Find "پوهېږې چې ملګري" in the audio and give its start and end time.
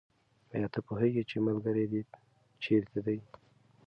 0.87-1.85